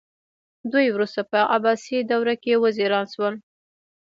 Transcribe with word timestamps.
دوی 0.71 0.87
وروسته 0.95 1.21
په 1.31 1.39
عباسي 1.55 1.97
دربار 2.09 2.29
کې 2.43 2.61
وزیران 2.65 3.05
شول 3.13 3.35